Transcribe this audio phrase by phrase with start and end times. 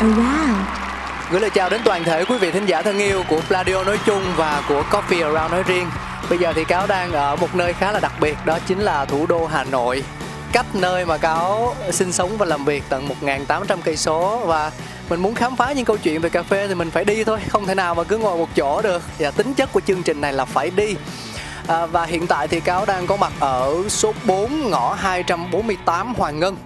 [0.00, 0.66] Oh, around
[1.30, 3.98] Gửi lời chào đến toàn thể quý vị thính giả thân yêu của Pladio nói
[4.06, 5.86] chung và của Coffee Around nói riêng.
[6.30, 9.04] Bây giờ thì Cáo đang ở một nơi khá là đặc biệt đó chính là
[9.04, 10.04] thủ đô Hà Nội.
[10.52, 14.70] Cách nơi mà Cáo sinh sống và làm việc tận 1.800 cây số và
[15.08, 17.38] mình muốn khám phá những câu chuyện về cà phê thì mình phải đi thôi,
[17.48, 19.02] không thể nào mà cứ ngồi một chỗ được.
[19.18, 20.96] Và tính chất của chương trình này là phải đi.
[21.66, 26.40] À, và hiện tại thì Cáo đang có mặt ở số 4 ngõ 248 Hoàng
[26.40, 26.56] Ngân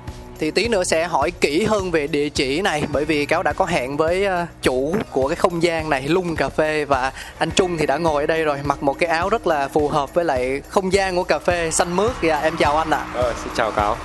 [0.44, 3.52] thì tí nữa sẽ hỏi kỹ hơn về địa chỉ này bởi vì cáo đã
[3.52, 7.50] có hẹn với ờ, chủ của cái không gian này lung cà phê và anh
[7.50, 10.14] trung thì đã ngồi ở đây rồi mặc một cái áo rất là phù hợp
[10.14, 13.34] với lại không gian của cà phê xanh mướt dạ em chào anh ạ Ờ,
[13.44, 13.96] xin chào cáo.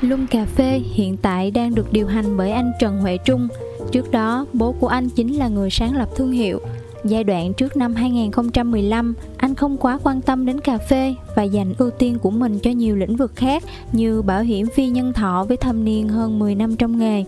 [0.00, 3.48] Lung Cà phê hiện tại đang được điều hành bởi anh Trần Huệ Trung.
[3.92, 6.60] Trước đó, bố của anh chính là người sáng lập thương hiệu.
[7.04, 9.14] Giai đoạn trước năm 2015,
[9.54, 12.70] anh không quá quan tâm đến cà phê và dành ưu tiên của mình cho
[12.70, 16.54] nhiều lĩnh vực khác như bảo hiểm phi nhân thọ với thâm niên hơn 10
[16.54, 17.24] năm trong nghề.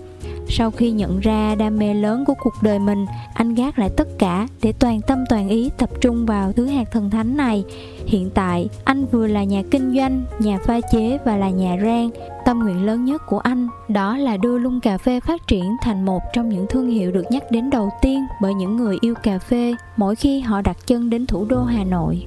[0.48, 4.08] Sau khi nhận ra đam mê lớn của cuộc đời mình, anh gác lại tất
[4.19, 7.64] cả để toàn tâm toàn ý tập trung vào thứ hạt thần thánh này.
[8.06, 12.10] Hiện tại, anh vừa là nhà kinh doanh, nhà pha chế và là nhà rang.
[12.46, 16.04] Tâm nguyện lớn nhất của anh, đó là đưa Lung Cà phê phát triển thành
[16.04, 19.38] một trong những thương hiệu được nhắc đến đầu tiên bởi những người yêu cà
[19.38, 22.26] phê mỗi khi họ đặt chân đến thủ đô Hà Nội.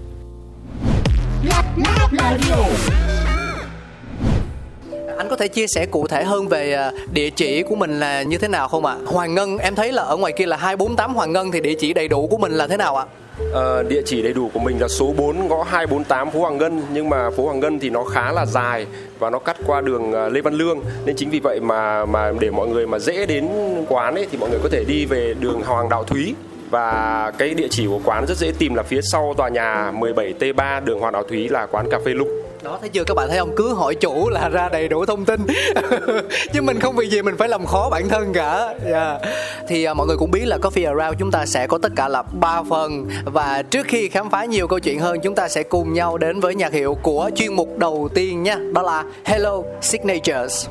[5.17, 8.23] anh có thể chia sẻ cụ thể hơn về à, địa chỉ của mình là
[8.23, 11.15] như thế nào không ạ Hoàng Ngân, em thấy là ở ngoài kia là 248
[11.15, 13.05] Hoàng Ngân thì địa chỉ đầy đủ của mình là thế nào ạ
[13.53, 16.81] Ờ, địa chỉ đầy đủ của mình là số 4 ngõ 248 phố Hoàng Ngân.
[16.93, 18.85] Nhưng mà phố Hoàng Ngân thì nó khá là dài
[19.19, 20.79] và nó cắt qua đường ờ, Lê Văn Lương.
[21.05, 23.49] Nên chính vì vậy mà mà để mọi người mà dễ đến
[23.89, 26.35] quán ấy thì mọi người có thể đi về đường Hoàng Đạo Thúy.
[26.69, 30.85] Và cái địa chỉ của quán rất dễ tìm là phía sau tòa nhà 17T3
[30.85, 32.27] đường Hoàng Đạo Thúy là quán cà phê Lục
[32.63, 33.03] đó thấy chưa?
[33.03, 33.55] Các bạn thấy không?
[33.55, 35.47] Cứ hỏi chủ là ra đầy đủ thông tin.
[36.53, 38.73] Chứ mình không vì gì mình phải làm khó bản thân cả.
[38.85, 39.21] Yeah.
[39.67, 42.07] thì à, mọi người cũng biết là coffee around chúng ta sẽ có tất cả
[42.07, 43.07] là ba phần.
[43.25, 46.39] Và trước khi khám phá nhiều câu chuyện hơn chúng ta sẽ cùng nhau đến
[46.39, 48.57] với nhạc hiệu của chuyên mục đầu tiên nha.
[48.73, 50.67] Đó là hello signatures.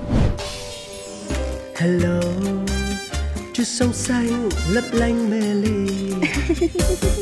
[1.76, 2.20] Hello,
[3.52, 5.88] chút sông xanh lấp lánh mê ly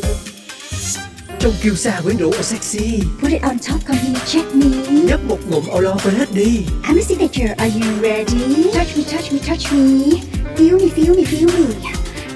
[1.41, 3.01] Trong kiêu sa quyến rũ và sexy.
[3.23, 4.67] Put it on top come here check me.
[4.91, 6.67] Nhấp một ngụm lo quên hết đi.
[6.83, 8.71] I'm a signature are you ready?
[8.75, 10.21] Touch me touch me touch me.
[10.57, 11.75] Feel me feel me feel me.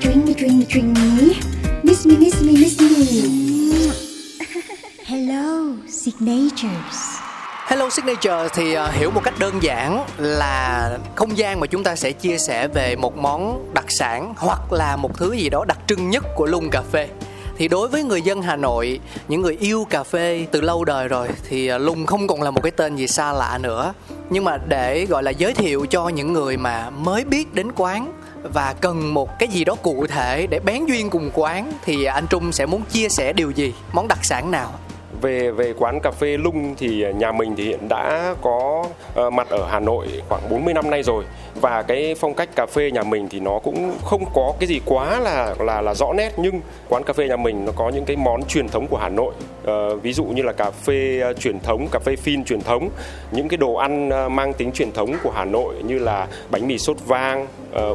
[0.01, 1.35] Drink me drink me drink me.
[1.83, 2.89] Miss me miss me miss me.
[5.05, 7.21] Hello signatures.
[7.67, 8.49] Hello Signature.
[8.55, 12.39] Thì à, hiểu một cách đơn giản là không gian mà chúng ta sẽ chia
[12.39, 16.25] sẻ về một món đặc sản hoặc là một thứ gì đó đặc trưng nhất
[16.35, 17.09] của Lung Cà Phê.
[17.61, 21.09] Thì đối với người dân Hà Nội, những người yêu cà phê từ lâu đời
[21.09, 23.95] rồi thì à, lùng không còn là một cái tên gì xa lạ nữa.
[24.31, 28.13] Nhưng mà để gọi là giới thiệu cho những người mà mới biết đến quán
[28.53, 32.15] và cần một cái gì đó cụ thể để bén duyên cùng quán thì à,
[32.15, 34.73] anh Trung sẽ muốn chia sẻ điều gì, món đặc sản nào?
[35.21, 39.49] Về về quán cà phê Lung thì nhà mình thì hiện đã có ờ, mặt
[39.51, 41.25] ở Hà Nội khoảng 40 năm nay rồi
[41.61, 44.81] và cái phong cách cà phê nhà mình thì nó cũng không có cái gì
[44.85, 48.05] quá là là là rõ nét nhưng quán cà phê nhà mình nó có những
[48.05, 49.33] cái món truyền thống của Hà Nội
[49.65, 52.89] Ờ, ví dụ như là cà phê ờ, truyền thống, cà phê phin truyền thống,
[53.33, 56.69] những cái đồ ăn ờ, mang tính truyền thống của Hà Nội như là bánh
[56.69, 57.47] mì sốt vang,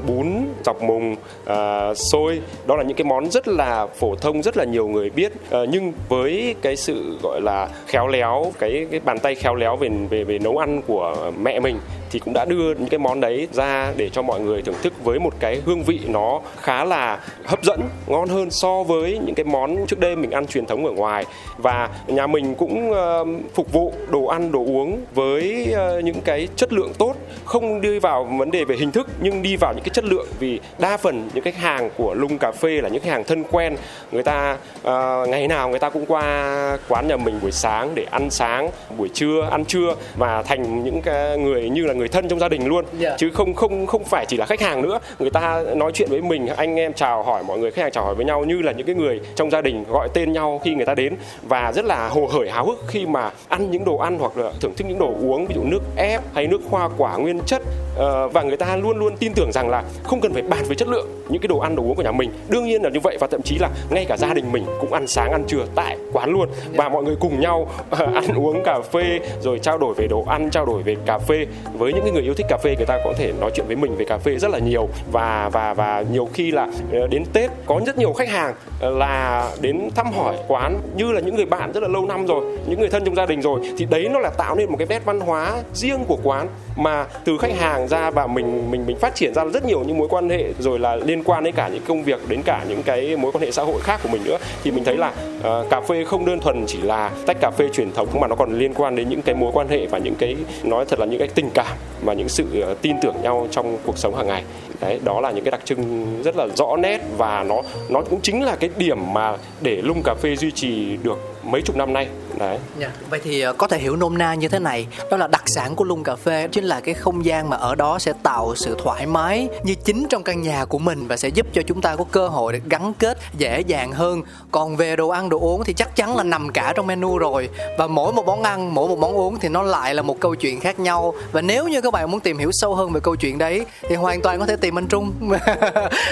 [0.07, 0.27] bún,
[0.66, 2.42] dọc mùng, ờ, xôi.
[2.66, 5.31] Đó là những cái món rất là phổ thông, rất là nhiều người biết.
[5.50, 9.56] Ờ, nhưng với cái sự sự gọi là khéo léo cái cái bàn tay khéo
[9.56, 11.79] léo về về về nấu ăn của mẹ mình
[12.15, 14.94] thì cũng đã đưa những cái món đấy ra để cho mọi người thưởng thức
[15.03, 19.35] với một cái hương vị nó khá là hấp dẫn ngon hơn so với những
[19.35, 21.25] cái món trước đây mình ăn truyền thống ở ngoài.
[21.57, 26.47] Và nhà mình cũng ờ, phục vụ đồ ăn đồ uống với ờ, những cái
[26.56, 27.15] chất lượng tốt
[27.45, 30.27] không đi vào vấn đề về hình thức nhưng đi vào những cái chất lượng
[30.39, 33.44] vì đa phần những khách hàng của lung cà phê là những khách hàng thân
[33.51, 33.75] quen.
[34.12, 34.57] Người ta
[34.88, 38.69] uh, ngày nào người ta cũng qua quán nhà mình buổi sáng để ăn sáng
[38.98, 42.50] buổi trưa ăn trưa và thành những cái người như là người thân trong gia
[42.50, 42.86] đình luôn.
[43.00, 43.16] Dạ.
[43.18, 45.00] chứ không không không phải chỉ là khách hàng nữa.
[45.19, 48.06] Người ta nói chuyện với mình anh em chào hỏi mọi người khách hàng chào
[48.06, 50.75] hỏi với nhau như là những cái người trong gia đình gọi tên nhau khi
[50.75, 51.16] người ta đến.
[51.44, 54.51] Và rất là hồ hởi háo hức khi mà ăn những đồ ăn hoặc là
[54.62, 57.62] thưởng thức những đồ uống ví dụ nước ép hay nước hoa quả nguyên chất.
[57.96, 60.75] Ờ, và người ta luôn luôn tin tưởng rằng là không cần phải bàn về
[60.75, 62.31] chất lượng những cái đồ ăn đồ uống của nhà mình.
[62.50, 64.94] Đương nhiên là như vậy và thậm chí là ngay cả gia đình mình cũng
[64.94, 66.50] ăn sáng ăn trưa tại quán luôn.
[66.75, 70.24] Và mọi người cùng nhau ờ, ăn uống cà phê rồi trao đổi về đồ
[70.27, 71.45] ăn trao đổi về cà phê.
[71.74, 73.95] Với những người yêu thích cà phê người ta có thể nói chuyện với mình
[73.95, 74.89] về cà phê rất là nhiều.
[75.12, 78.89] Và và và nhiều khi là ờ, đến Tết có rất nhiều khách hàng ờ,
[78.89, 82.57] là đến thăm hỏi quán như là những người bạn rất là lâu năm rồi
[82.68, 83.59] những người thân trong gia đình rồi.
[83.77, 87.06] Thì đấy nó là tạo nên một cái nét văn hóa riêng của quán mà
[87.25, 90.07] từ khách hàng ra và mình mình mình phát triển ra rất nhiều những mối
[90.07, 93.18] quan hệ rồi là liên quan đến cả những công việc đến cả những cái
[93.18, 94.38] mối quan hệ xã hội khác của mình nữa.
[94.63, 97.70] Thì mình thấy là uh, cà phê không đơn thuần chỉ là tách cà phê
[97.74, 100.16] truyền thống mà nó còn liên quan đến những cái mối quan hệ và những
[100.16, 103.48] cái, nói thật là những cái tình cảm và những sự ờ, tin tưởng nhau
[103.52, 104.44] trong cuộc sống hàng ngày.
[104.82, 108.22] Đấy, đó là những cái đặc trưng rất là rõ nét và nó nó cũng
[108.22, 111.94] chính là cái điểm mà để lung cà phê duy trì được mấy chục năm
[111.94, 112.08] nay
[112.40, 112.58] đấy.
[112.80, 112.92] Dạ.
[113.10, 115.76] Vậy thì ờ, có thể hiểu nôm na như thế này Đó là đặc sản
[115.76, 118.78] của Lung Cà Phê Chính là cái không gian mà ở đó sẽ tạo sự
[118.84, 121.96] thoải mái Như chính trong căn nhà của mình Và sẽ giúp cho chúng ta
[121.96, 124.22] có cơ hội để gắn kết dễ dàng hơn.
[124.52, 127.50] Còn về đồ ăn đồ uống thì chắc chắn là nằm cả trong menu rồi.
[127.78, 130.36] Và mỗi một món ăn, mỗi một món uống thì nó lại là một câu
[130.36, 131.14] chuyện khác nhau.
[131.32, 133.96] Và nếu như các bạn muốn tìm hiểu sâu hơn về câu chuyện đấy Thì
[133.96, 135.12] hoàn toàn có thể tìm anh Trung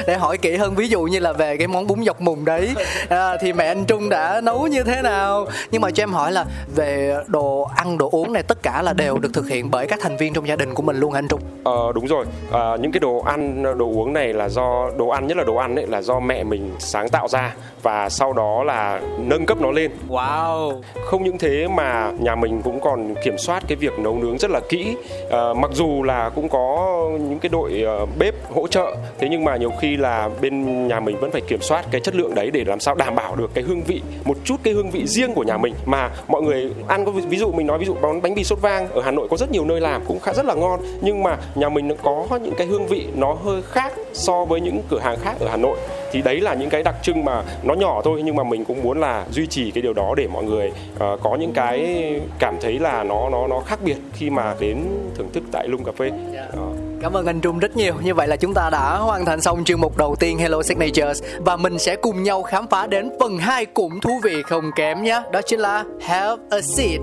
[0.08, 0.76] Để hỏi kỹ hơn.
[0.76, 2.74] Ví dụ như là về cái món bún dọc mùng đấy.
[3.10, 5.48] À, Thì mẹ anh Trung đã nấu như thế nào?
[5.72, 6.46] Nhưng mà cho em hỏi là
[6.76, 10.00] về đồ ăn đồ uống này tất cả là đều được thực hiện bởi các
[10.02, 11.40] thành viên trong gia đình của mình luôn hả anh Trung?
[11.64, 15.28] Ờ đúng rồi, à, những cái đồ ăn, đồ uống này là do đồ ăn
[15.28, 18.64] nhất là đồ ăn ấy là do mẹ mình sáng tạo ra và sau đó
[18.64, 19.92] là nâng cấp nó lên.
[20.10, 20.82] Wow.
[21.06, 24.52] Không những thế mà nhà mình cũng còn kiểm soát cái việc nấu nướng rất
[24.52, 24.96] là kỹ.
[25.32, 29.44] À, mặc dù là cũng có những cái đội ờ, bếp hỗ trợ, thế nhưng
[29.44, 32.52] mà nhiều khi là bên nhà mình vẫn phải kiểm soát cái chất lượng đấy
[32.52, 35.34] để làm sao đảm bảo được cái hương vị, một chút cái hương vị riêng
[35.34, 38.22] của nhà mình mà mọi người ăn có ví dụ mình nói ví dụ món
[38.22, 40.46] bánh mì sốt vang ở Hà Nội có rất nhiều nơi làm cũng khá rất
[40.46, 43.94] là ngon nhưng mà nhà mình nó có những cái hương vị nó hơi khác
[44.14, 45.78] so với những cửa hàng khác ở Hà Nội
[46.12, 48.84] thì đấy là những cái đặc trưng mà nó nhỏ thôi nhưng mà mình cũng
[48.84, 51.98] muốn là duy trì cái điều đó để mọi người uh, có những cái
[52.40, 54.84] cảm thấy là nó nó nó khác biệt khi mà đến
[55.16, 56.12] thưởng thức tại Lung Cà Phê.
[56.54, 56.83] Uh.
[57.04, 57.94] Cảm ơn anh Trung rất nhiều.
[58.04, 61.24] Như vậy là chúng ta đã hoàn thành xong chương mục đầu tiên Hello Signatures
[61.46, 65.04] và mình sẽ cùng nhau khám phá đến phần 2 cũng thú vị không kém
[65.04, 65.22] nhé.
[65.32, 67.02] Đó chính là Have a Seat.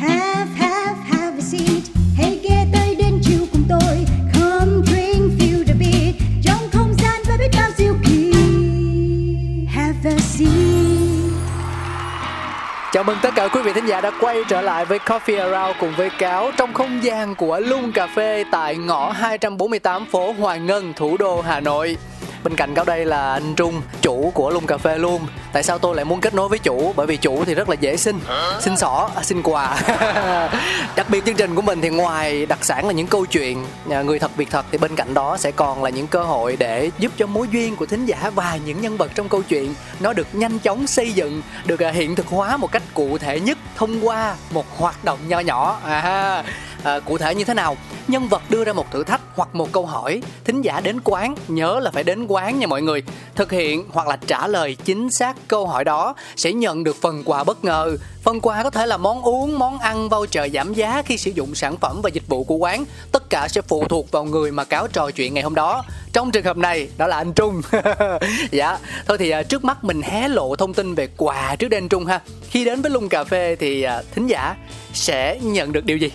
[0.00, 1.82] Have, have, have a seat
[2.16, 7.38] Hãy ghé tới đến chiều cùng tôi Come drink, feel the beat Trong không gian
[7.38, 8.32] biết bao diệu kỳ
[9.66, 10.75] Have a seat
[12.96, 15.76] Chào mừng tất cả quý vị thính giả đã quay trở lại với Coffee Around
[15.80, 20.66] cùng với Cáo trong không gian của Lung Cà Phê tại ngõ 248 phố Hoàng
[20.66, 21.96] Ngân, thủ đô Hà Nội.
[22.46, 25.26] Bên cạnh cao đây là anh Trung, chủ của Lung Cà Phê luôn.
[25.52, 26.92] Tại sao tôi lại muốn kết nối với chủ?
[26.96, 28.18] Bởi vì chủ thì rất là dễ xin,
[28.60, 29.76] xin xỏ, à, xin quà.
[30.96, 34.02] Đặc biệt chương trình của mình thì ngoài đặc sản là những câu chuyện à,
[34.02, 36.90] người thật việc thật thì bên cạnh đó sẽ còn là những cơ hội để
[36.98, 40.12] giúp cho mối duyên của thính giả và những nhân vật trong câu chuyện nó
[40.12, 43.58] được nhanh chóng xây dựng, được à, hiện thực hóa một cách cụ thể nhất
[43.76, 45.80] thông qua một hoạt động nho nhỏ.
[45.84, 46.44] À,
[46.82, 47.76] à, cụ thể như thế nào?
[48.08, 51.34] Nhân vật đưa ra một thử thách hoặc một câu hỏi, thính giả đến quán
[51.48, 53.02] nhớ là phải đến quán nha mọi người.
[53.34, 57.22] Thực hiện hoặc là trả lời chính xác câu hỏi đó sẽ nhận được phần
[57.24, 57.96] quà bất ngờ.
[58.22, 61.54] Phần quà có thể là món uống, món ăn, voucher giảm giá khi sử dụng
[61.54, 62.84] sản phẩm và dịch vụ của quán.
[63.12, 65.84] Tất cả sẽ phụ thuộc vào người mà cáo trò chuyện ngày hôm đó.
[66.12, 67.62] Trong trường hợp này, đó là anh Trung.
[68.50, 68.78] dạ,
[69.08, 71.88] thôi thì à, trước mắt mình hé lộ thông tin về quà trước đây anh
[71.88, 72.20] Trung ha.
[72.50, 74.56] Khi đến với Lung Cà Phê thì à, thính giả
[74.92, 76.10] sẽ nhận được điều gì?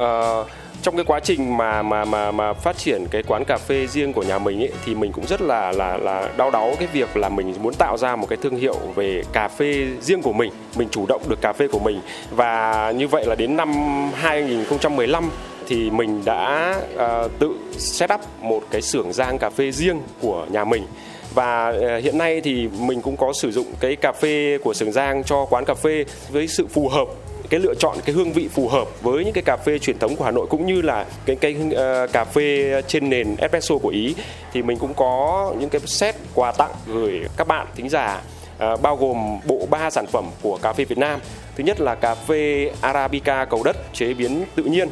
[0.00, 0.44] Ờ,
[0.82, 4.12] trong cái quá trình mà mà mà mà phát triển cái quán cà phê riêng
[4.12, 7.16] của nhà mình ấy thì mình cũng rất là là là đau đáu cái việc
[7.16, 10.52] là mình muốn tạo ra một cái thương hiệu về cà phê riêng của mình,
[10.76, 12.00] mình chủ động được cà phê của mình.
[12.30, 13.72] Và như vậy là đến năm
[14.14, 15.30] 2015
[15.68, 20.46] thì mình đã uh, tự set up một cái xưởng rang cà phê riêng của
[20.50, 20.86] nhà mình.
[21.34, 24.92] Và ờ, hiện nay thì mình cũng có sử dụng cái cà phê của Sường
[24.92, 27.08] Giang cho quán cà phê với sự phù hợp
[27.50, 30.16] cái lựa chọn cái hương vị phù hợp với những cái cà phê truyền thống
[30.16, 33.88] của Hà Nội cũng như là cái cái uh, cà phê trên nền espresso của
[33.88, 34.14] Ý
[34.52, 38.22] thì mình cũng có những cái set quà tặng gửi các bạn thính giả
[38.72, 41.20] uh, bao gồm bộ ba sản phẩm của cà phê Việt Nam.
[41.56, 44.88] Thứ nhất là cà phê Arabica cầu đất chế biến tự nhiên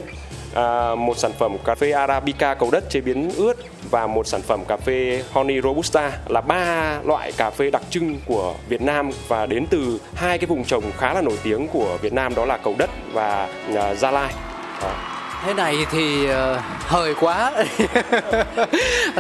[0.55, 3.55] à, một sản phẩm cà phê Arabica cầu đất chế biến ướt
[3.91, 8.21] và một sản phẩm cà phê Honey Robusta là ba loại cà phê đặc trưng
[8.27, 11.99] của Việt Nam và đến từ hai cái vùng trồng khá là nổi tiếng của
[12.03, 14.35] Việt Nam đó là cầu đất và à, Gia Lai.
[14.83, 16.33] À thế này thì uh,
[16.87, 17.53] hời quá.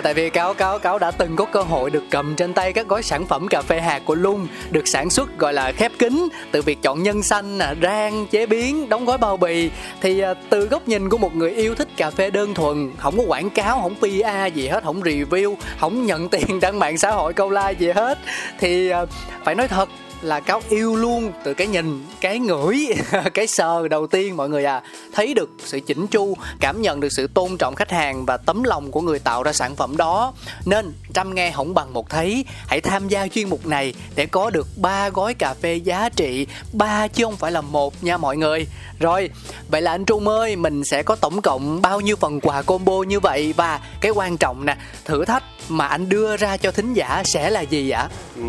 [0.02, 2.88] Tại vì cáo cáo cáo đã từng có cơ hội được cầm trên tay các
[2.88, 6.28] gói sản phẩm cà phê hạt của lung được sản xuất gọi là khép kín
[6.50, 9.70] từ việc chọn nhân xanh à, rang chế biến đóng gói bao bì.
[10.00, 13.16] Thì uh, từ góc nhìn của một người yêu thích cà phê đơn thuần không
[13.16, 17.10] có quảng cáo không pa gì hết không review không nhận tiền đăng mạng xã
[17.10, 18.18] hội câu like gì hết
[18.58, 19.08] thì uh,
[19.44, 19.88] phải nói thật
[20.22, 22.86] là cáo yêu luôn từ cái nhìn cái ngửi
[23.34, 24.82] cái sờ đầu tiên mọi người à.
[25.12, 28.62] Thấy được sự chỉnh chu cảm nhận được sự tôn trọng khách hàng và tấm
[28.62, 30.32] lòng của người tạo ra sản phẩm đó.
[30.64, 34.50] Nên trăm nghe không bằng một thấy hãy tham gia chuyên mục này để có
[34.50, 36.46] được ba gói cà phê giá trị.
[36.72, 38.66] Ba chứ không phải là một nha mọi người.
[39.00, 39.30] Rồi
[39.70, 43.02] vậy là anh trung ơi mình sẽ có tổng cộng bao nhiêu phần quà combo
[43.02, 43.54] như vậy?
[43.56, 47.50] Và cái quan trọng nè thử thách mà anh đưa ra cho thính giả sẽ
[47.50, 48.08] là gì ạ?
[48.36, 48.42] Ừ,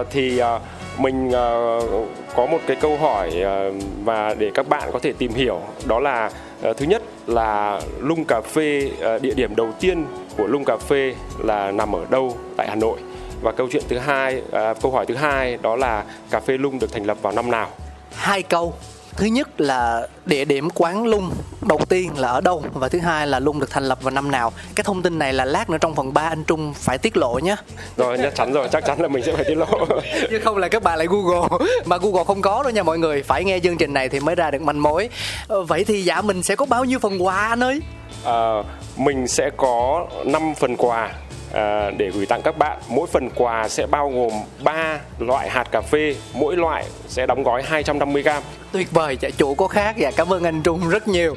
[0.00, 0.62] uh, thì uh
[0.98, 3.74] mình uh, có một cái câu hỏi uh,
[4.04, 6.30] và để các bạn có thể tìm hiểu đó là
[6.70, 10.76] uh, thứ nhất là lung cà phê uh, địa điểm đầu tiên của lung cà
[10.76, 12.98] phê là nằm ở đâu tại Hà Nội?
[13.42, 16.78] Và câu chuyện thứ hai uh, câu hỏi thứ hai đó là cà phê lung
[16.78, 17.68] được thành lập vào năm nào?
[18.14, 18.74] Hai câu
[19.18, 21.30] thứ nhất là địa điểm quán lung
[21.68, 24.30] đầu tiên là ở đâu và thứ hai là lung được thành lập vào năm
[24.30, 24.52] nào?
[24.74, 27.38] Cái thông tin này là lát nữa trong phần 3 anh trung phải tiết lộ
[27.38, 27.56] nhé.
[27.96, 29.66] Rồi chắc chắn rồi chắc chắn là mình sẽ phải tiết lộ.
[30.30, 31.48] Chứ không là các bạn lại google
[31.84, 33.22] mà google không có đâu nha mọi người.
[33.22, 35.08] Phải nghe chương trình này thì mới ra được manh mối.
[35.48, 37.80] Ờ, vậy thì dạ mình sẽ có bao nhiêu phần quà anh ơi?
[38.24, 38.62] À,
[38.96, 41.10] mình sẽ có 5 phần quà
[41.52, 42.78] à, để gửi tặng các bạn.
[42.88, 44.32] Mỗi phần quà sẽ bao gồm
[44.64, 48.28] 3 loại hạt cà phê, mỗi loại sẽ đóng gói 250 g
[48.72, 49.96] tuyệt vời dạ chủ có khác.
[49.98, 51.36] Và cảm ơn anh trung rất nhiều.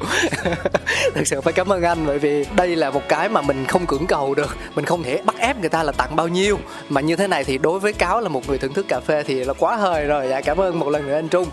[1.13, 3.85] Thực sự phải cảm ơn anh, bởi vì đây là một cái mà mình không
[3.85, 4.57] cưỡng cầu được.
[4.75, 6.59] Mình không thể bắt ép người ta là tặng bao nhiêu.
[6.89, 9.23] Mà như thế này thì đối với cáo là một người thưởng thức cà phê
[9.27, 10.27] thì là quá hời rồi.
[10.29, 11.47] Dạ cảm ơn một lần nữa anh trung.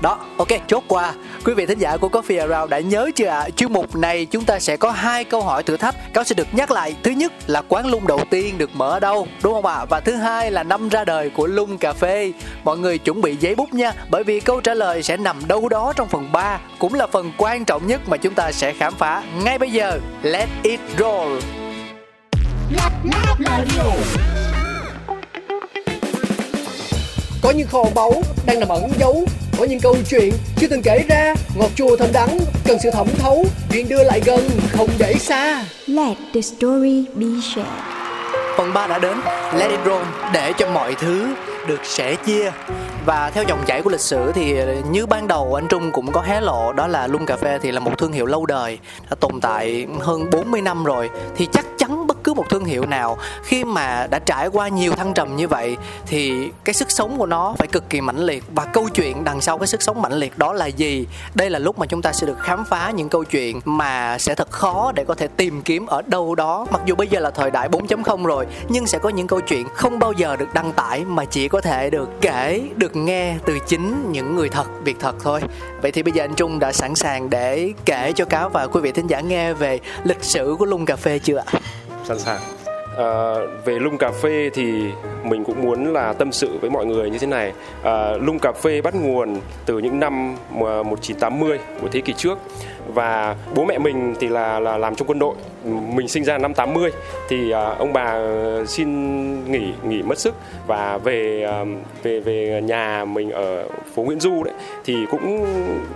[0.00, 1.12] Đó, ok, chốt qua.
[1.44, 3.38] Quý vị thính giả của coffee around đã nhớ chưa ạ?
[3.38, 3.50] À?
[3.56, 5.94] chuyên mục này chúng ta sẽ có hai câu hỏi thử thách.
[6.14, 6.96] Cáo sẽ được nhắc lại.
[7.02, 9.74] Thứ nhất là quán lung đầu tiên được mở ở đâu, đúng không ạ?
[9.74, 9.84] À?
[9.84, 12.32] và thứ hai là năm ra đời của lung cà phê.
[12.64, 15.68] Mọi người chuẩn bị giấy bút nha, bởi vì câu trả lời sẽ nằm đâu
[15.68, 18.94] đó trong phần 3 cũng là phần quan trọng nhất mà chúng ta sẽ khám
[18.94, 19.22] phá.
[19.44, 20.00] Ngay bây giờ.
[20.22, 21.38] Let it roll.
[27.42, 28.12] Có những kho báu
[28.46, 29.24] đang nằm ẩn giấu
[29.58, 31.34] Có những câu chuyện chưa từng kể ra.
[31.54, 35.64] Ngọt chua thơm đắng Cần sự thẩm thấu Chuyện đưa lại gần Không để xa.
[35.86, 37.68] Let the story be shared.
[38.56, 39.16] Phần 3 đã đến.
[39.54, 41.34] Let it roll Để cho mọi thứ
[41.68, 42.50] được sẻ chia.
[43.06, 44.56] Và theo dòng chảy của lịch sử thì
[44.90, 47.72] như ban đầu anh Trung cũng có hé lộ, đó là Lung Cà Phê thì
[47.72, 48.78] là một thương hiệu lâu đời,
[49.10, 51.10] đã tồn tại hơn 40 năm rồi.
[51.36, 51.97] Thì chắc chắn
[52.28, 55.76] cứ một thương hiệu nào khi mà đã trải qua nhiều thăng trầm như vậy
[56.06, 58.44] thì cái sức sống của nó phải cực kỳ mãnh liệt.
[58.54, 61.06] Và câu chuyện đằng sau cái sức sống mãnh liệt đó là gì?
[61.34, 64.34] Đây là lúc mà chúng ta sẽ được khám phá những câu chuyện mà sẽ
[64.34, 66.66] thật khó để có thể tìm kiếm ở đâu đó.
[66.70, 69.66] Mặc dù bây giờ là thời đại 4.0 rồi, nhưng sẽ có những câu chuyện
[69.74, 73.58] không bao giờ được đăng tải mà chỉ có thể được kể, được nghe từ
[73.58, 75.40] chính những người thật, việc thật thôi.
[75.82, 78.80] Vậy thì bây giờ anh trung đã sẵn sàng để kể cho cáo và quý
[78.80, 81.60] vị thính giả nghe về lịch sử của lung cà phê chưa ạ?
[82.08, 82.40] Sẵn sàng.
[82.98, 83.34] À,
[83.64, 84.72] về lung cà phê thì
[85.24, 87.52] mình cũng muốn là tâm sự với mọi người như thế này.
[87.82, 92.38] À, lung cà phê bắt nguồn từ những năm 1980 của thế kỷ trước
[92.94, 95.34] và bố mẹ mình thì là là làm trong quân đội.
[95.64, 96.90] Mình sinh ra năm 80
[97.28, 98.88] thì à, ông bà ờ, xin
[99.52, 100.34] nghỉ nghỉ mất sức.
[100.66, 101.64] Và về ờ,
[102.02, 104.54] về về nhà mình ở phố Nguyễn Du đấy,
[104.84, 105.46] thì cũng,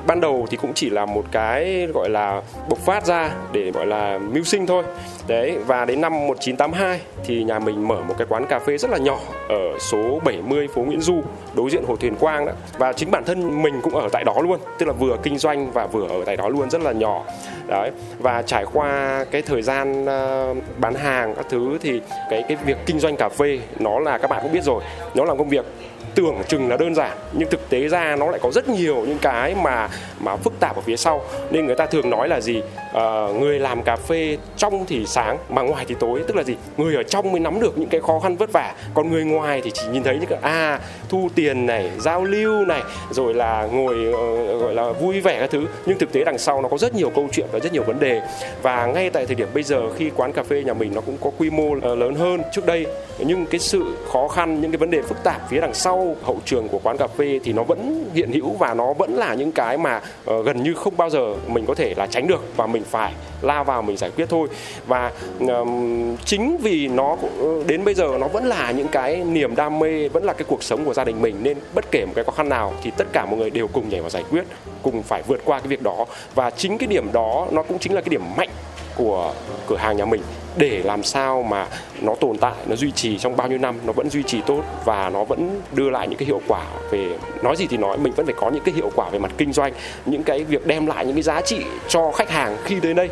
[0.07, 3.87] ban đầu thì cũng chỉ là một cái gọi là bộc phát ra để gọi
[3.87, 4.85] là mưu sinh thôi.
[5.27, 8.91] Đấy, và đến năm 1982 thì nhà mình mở một cái quán cà phê rất
[8.91, 9.19] là nhỏ
[9.49, 11.23] ở số 70 phố Nguyễn Du,
[11.55, 12.53] đối diện Hồ Thuyền Quang đó.
[12.79, 15.71] Và chính bản thân mình cũng ở tại đó luôn, tức là vừa kinh doanh
[15.71, 17.25] và vừa ở tại đó luôn, rất là nhỏ.
[17.67, 22.57] Đấy, và trải qua cái thời gian ờ, bán hàng các thứ thì cái cái
[22.65, 24.83] việc kinh doanh cà phê nó là, các bạn cũng biết rồi,
[25.15, 25.65] nó là công việc
[26.15, 29.19] tưởng chừng là đơn giản nhưng thực tế ra nó lại có rất nhiều những
[29.19, 29.89] cái mà
[30.21, 31.23] mà phức tạp ở phía sau.
[31.51, 32.63] Nên người ta thường nói là gì?
[32.93, 36.23] À, người làm cà phê trong thì sáng mà ngoài thì tối.
[36.27, 36.57] Tức là gì?
[36.77, 39.61] Người ở trong mới nắm được những cái khó khăn vất vả còn người ngoài
[39.65, 43.69] thì chỉ nhìn thấy những cái à thu tiền này giao lưu này rồi là
[43.73, 45.67] ngồi uh, gọi là vui vẻ các thứ.
[45.87, 48.01] Nhưng thực tế đằng sau nó có rất nhiều câu chuyện và rất nhiều vấn
[48.01, 48.23] đề.
[48.63, 51.17] Và ngay tại thời điểm bây giờ khi quán cà phê nhà mình nó cũng
[51.21, 52.87] có quy mô ờ, lớn hơn trước đây
[53.19, 56.39] nhưng cái sự khó khăn những cái vấn đề phức tạp phía đằng sau hậu
[56.45, 59.53] trường của quán cà phê thì nó vẫn hiện hữu và nó vẫn là những
[59.53, 62.67] cái mà uh, gần như không bao giờ mình có thể là tránh được và
[62.67, 64.49] mình phải lao vào mình giải quyết thôi.
[64.87, 69.57] Và um, chính vì nó ờ, đến bây giờ nó vẫn là những cái niềm
[69.57, 72.13] đam mê vẫn là cái cuộc sống của gia đình mình nên bất kể một
[72.15, 74.45] cái khó khăn nào thì tất cả mọi người đều cùng nhảy vào giải quyết
[74.83, 76.07] cùng phải vượt qua cái việc đó.
[76.35, 78.51] Và chính cái điểm đó nó cũng chính là cái điểm mạnh
[78.97, 79.33] của
[79.69, 80.23] cửa hàng nhà mình
[80.57, 81.67] để làm sao mà
[82.01, 84.63] nó tồn tại, nó duy trì trong bao nhiêu năm, nó vẫn duy trì tốt
[84.85, 88.13] và nó vẫn đưa lại những cái hiệu quả về, nói gì thì nói, mình
[88.13, 89.73] vẫn phải có những cái hiệu quả về mặt kinh doanh,
[90.07, 93.09] những cái việc đem lại những cái giá trị cho khách hàng khi đến đây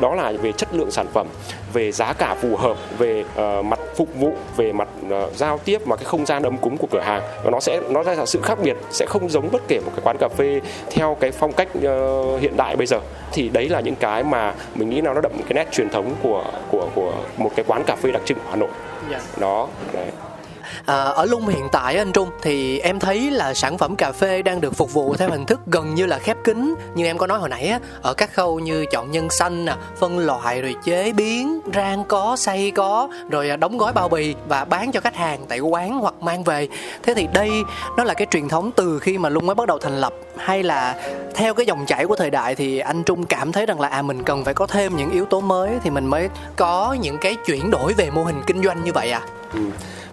[0.00, 1.26] đó là về chất lượng sản phẩm
[1.72, 3.24] về giá cả phù hợp về
[3.58, 6.76] uh, mặt phục vụ về mặt uh, giao tiếp và cái không gian ấm cúng
[6.76, 9.48] của cửa hàng và nó sẽ nó ra là sự khác biệt sẽ không giống
[9.52, 12.86] bất kể một cái quán cà phê theo cái phong cách uh, hiện đại bây
[12.86, 13.00] giờ
[13.32, 16.14] thì đấy là những cái mà mình nghĩ là nó đậm cái nét truyền thống
[16.22, 18.70] của của của một cái quán cà phê đặc trưng của Hà Nội
[19.10, 19.22] yeah.
[19.22, 19.40] Dạ.
[19.40, 20.10] đó đấy.
[20.86, 24.42] À, ở Lung hiện tại anh Trung thì em thấy là sản phẩm cà phê
[24.42, 27.26] đang được phục vụ theo hình thức gần như là khép kín như em có
[27.26, 30.74] nói hồi nãy á ở các khâu như chọn nhân xanh nè phân loại rồi
[30.84, 35.00] chế biến rang có xay có rồi à, đóng gói bao bì và bán cho
[35.00, 36.68] khách hàng tại quán hoặc mang về
[37.02, 37.50] thế thì đây
[37.96, 40.62] nó là cái truyền thống từ khi mà Lung mới bắt đầu thành lập hay
[40.62, 40.94] là
[41.34, 44.02] theo cái dòng chảy của thời đại thì anh Trung cảm thấy rằng là à
[44.02, 47.36] mình cần phải có thêm những yếu tố mới thì mình mới có những cái
[47.46, 49.20] chuyển đổi về mô hình kinh doanh như vậy à?
[49.54, 49.60] Ừ.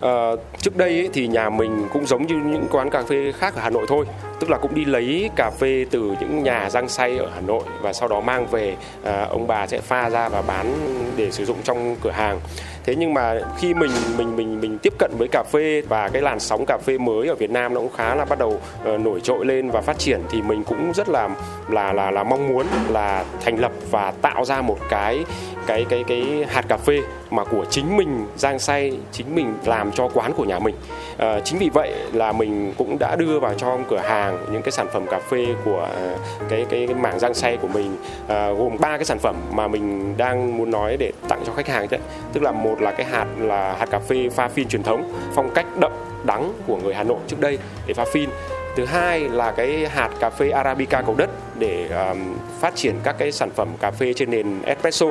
[0.02, 3.56] À, trước đây ấy, thì nhà mình cũng giống như những quán cà phê khác
[3.56, 4.06] ở Hà Nội thôi.
[4.40, 7.64] Tức là cũng đi lấy cà phê từ những nhà rang xay ở Hà Nội
[7.82, 10.74] và sau đó mang về à, ông bà sẽ pha ra và bán
[11.16, 12.40] để sử dụng trong cửa hàng
[12.88, 16.22] thế nhưng mà khi mình mình mình mình tiếp cận với cà phê và cái
[16.22, 18.60] làn sóng cà phê mới ở Việt Nam nó cũng khá là bắt đầu
[18.94, 21.30] uh, nổi trội lên và phát triển thì mình cũng rất là
[21.70, 25.26] là là là mong muốn là thành lập và tạo ra một cái
[25.68, 27.02] cái cái cái hạt cà phê
[27.32, 30.76] mà của chính mình rang Say chính mình làm cho quán của nhà mình.
[31.18, 34.72] À, chính vì vậy là mình cũng đã đưa vào cho cửa hàng những cái
[34.72, 37.96] sản phẩm cà phê của uh, cái cái cái mảng rang Say của mình.
[38.24, 41.68] Uh, gồm ba cái sản phẩm mà mình đang muốn nói để tặng cho khách
[41.68, 42.00] hàng đấy.
[42.34, 45.50] Tức là một là cái hạt là hạt cà phê pha phin truyền thống phong
[45.54, 45.92] cách đậm
[46.24, 48.30] đắng của người Hà Nội trước đây để pha phin.
[48.76, 53.16] Thứ hai là cái hạt cà phê arabica cầu đất để um, phát triển các
[53.18, 55.06] cái sản phẩm cà phê trên nền espresso.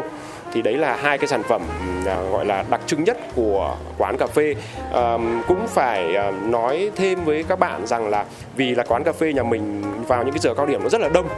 [0.53, 1.63] Thì đấy là hai cái sản phẩm
[2.01, 4.55] uh, gọi là đặc trưng nhất của quán cà phê.
[4.93, 8.25] Um, cũng phải uh, nói thêm với các bạn rằng là
[8.57, 11.01] vì là quán cà phê nhà mình vào những cái giờ cao điểm nó rất
[11.01, 11.29] là đông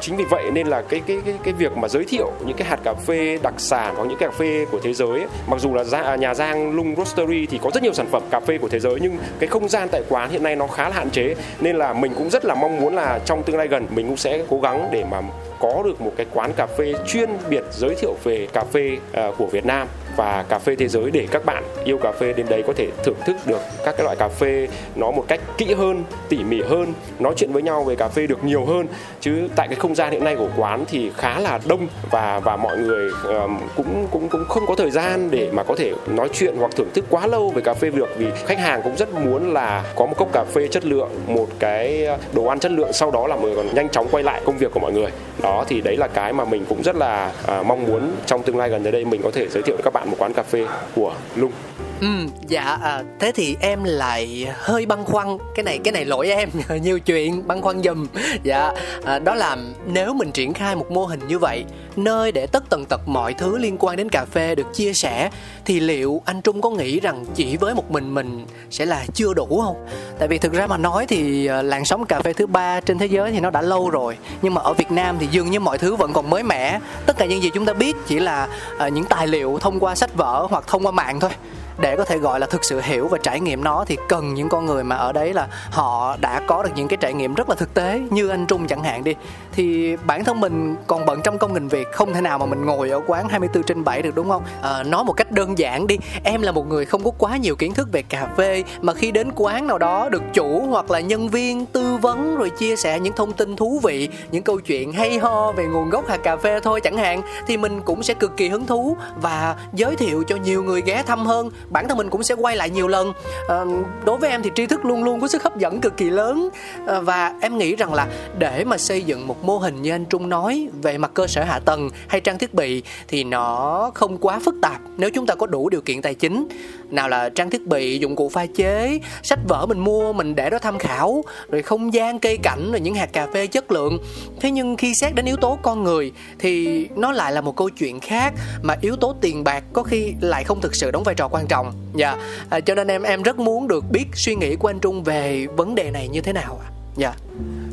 [0.00, 2.68] chính vì vậy nên là cái cái cái cái việc mà giới thiệu những cái
[2.68, 5.74] hạt cà phê đặc sản hoặc những cà phê của thế giới ấy, mặc dù
[5.74, 8.58] là ra, à, nhà Giang Lung Roastery thì có rất nhiều sản phẩm cà phê
[8.58, 11.10] của thế giới nhưng cái không gian tại quán hiện nay nó khá là hạn
[11.10, 14.06] chế nên là mình cũng rất là mong muốn là trong tương lai gần mình
[14.06, 15.20] cũng sẽ cố gắng để mà
[15.60, 18.96] có được một cái quán cà phê chuyên biệt giới thiệu về cà phê
[19.28, 22.32] uh, của Việt Nam và cà phê thế giới để các bạn yêu cà phê
[22.32, 25.40] đến đấy có thể thưởng thức được các cái loại cà phê nó một cách
[25.58, 28.86] kỹ hơn, tỉ mỉ hơn, nói chuyện với nhau về cà phê được nhiều hơn.
[29.20, 32.56] Chứ tại cái không gian hiện nay của quán thì khá là đông và và
[32.56, 36.28] mọi người um, cũng cũng cũng không có thời gian để mà có thể nói
[36.32, 38.08] chuyện hoặc thưởng thức quá lâu về cà phê được.
[38.16, 41.46] Vì khách hàng cũng rất muốn là có một cốc cà phê chất lượng, một
[41.58, 44.24] cái ờ, đồ ăn chất lượng sau đó là mọi người còn nhanh chóng quay
[44.24, 45.10] lại công việc của mọi người.
[45.42, 48.56] Đó thì đấy là cái mà mình cũng rất là uh, mong muốn trong tương
[48.56, 50.42] lai gần tới đây mình có thể giới thiệu với các bạn một quán cà
[50.42, 51.52] phê của Lung.
[52.00, 52.06] Ừ,
[52.48, 55.38] dạ à, thế thì em lại hơi băn khoăn.
[55.54, 56.48] Cái này cái này lỗi em
[56.82, 58.06] nhiều chuyện băn khoăn dùm
[58.42, 58.72] dạ
[59.04, 59.56] à, đó là
[59.86, 61.64] nếu mình triển khai một mô hình như vậy
[61.96, 65.30] nơi để tất tần tật mọi thứ liên quan đến cà phê được chia sẻ
[65.64, 69.34] thì liệu anh Trung có nghĩ rằng chỉ với một mình mình sẽ là chưa
[69.34, 69.86] đủ không?
[70.18, 72.98] Tại vì thực ra mà nói thì à, làn sóng cà phê thứ ba trên
[72.98, 74.16] thế giới thì nó đã lâu rồi.
[74.42, 76.80] Nhưng mà ở Việt Nam thì dường như mọi thứ vẫn còn mới mẻ.
[77.06, 79.94] Tất cả những gì chúng ta biết chỉ là à, những tài liệu thông qua
[79.94, 81.30] sách vở hoặc thông qua mạng thôi
[81.78, 84.48] để có thể gọi là thực sự hiểu và trải nghiệm nó thì cần những
[84.48, 87.48] con người mà ở đấy là họ đã có được những cái trải nghiệm rất
[87.48, 89.14] là thực tế như anh Trung chẳng hạn đi.
[89.52, 92.66] Thì bản thân mình còn bận trong công nghìn việc không thể nào mà mình
[92.66, 94.42] ngồi ở quán 24 trên 7 được đúng không?
[94.62, 97.56] À, nói một cách đơn giản đi em là một người không có quá nhiều
[97.56, 101.00] kiến thức về cà phê mà khi đến quán nào đó được chủ hoặc là
[101.00, 104.92] nhân viên tư vấn rồi chia sẻ những thông tin thú vị những câu chuyện
[104.92, 108.14] hay ho về nguồn gốc hạt cà phê thôi chẳng hạn thì mình cũng sẽ
[108.14, 111.98] cực kỳ hứng thú và giới thiệu cho nhiều người ghé thăm hơn bản thân
[111.98, 113.12] mình cũng sẽ quay lại nhiều lần.
[113.48, 113.64] À,
[114.04, 116.48] đối với em thì tri thức luôn luôn có sức hấp dẫn cực kỳ lớn.
[116.86, 118.06] À, và em nghĩ rằng là
[118.38, 121.44] để mà xây dựng một mô hình như anh Trung nói về mặt cơ sở
[121.44, 125.34] hạ tầng hay trang thiết bị thì nó không quá phức tạp nếu chúng ta
[125.34, 126.48] có đủ điều kiện tài chính.
[126.90, 130.50] Nào là trang thiết bị dụng cụ pha chế sách vở mình mua mình để
[130.50, 133.98] đó tham khảo rồi không gian cây cảnh rồi những hạt cà phê chất lượng.
[134.40, 137.68] Thế nhưng khi xét đến yếu tố con người thì nó lại là một câu
[137.68, 141.14] chuyện khác mà yếu tố tiền bạc có khi lại không thực sự đóng vai
[141.14, 141.57] trò quan trọng
[141.94, 142.16] dạ.
[142.50, 145.46] À, cho nên em em rất muốn được biết suy nghĩ của anh trung về
[145.56, 146.68] vấn đề này như thế nào ạ?
[146.68, 146.76] À?
[146.96, 147.12] dạ.